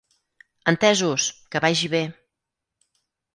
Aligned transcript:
Entesos, 0.71 1.25
que 1.51 1.61
vagi 1.67 1.87
bé! 1.97 2.03